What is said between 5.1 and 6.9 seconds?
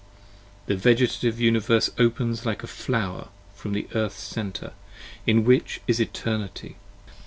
35 In which is Eternity.